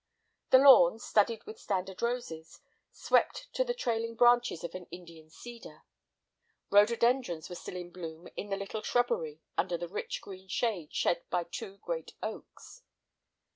[0.49, 2.59] The lawn, studded with standard roses,
[2.91, 5.83] swept to the trailing branches of an Indian cedar.
[6.71, 11.21] Rhododendrons were still in bloom in the little shrubbery under the rich green shade shed
[11.29, 12.81] by two great oaks.